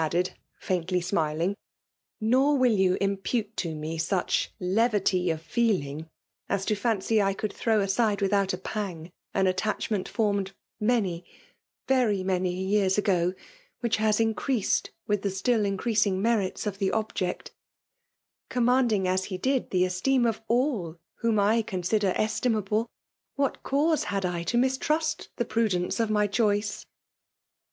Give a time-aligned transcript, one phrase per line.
[0.00, 1.56] MS duddod, fidntly mnilfalgi
[2.32, 6.08] —aor mil you imputtf to me flucli levity of feding
[6.48, 11.24] fts ix> fancy I ooaUl Osrbw ande without a pang an attachmeni fi>nned many,
[11.88, 13.34] very many yean ago—
[13.82, 17.50] whic^haa increased mth the still increasing merits of the object
[18.50, 20.46] Commanding as he did the esteem of $&
[21.16, 22.88] whom I consider estimable,
[23.34, 26.86] what cause had I to mistrust the prudence of my choice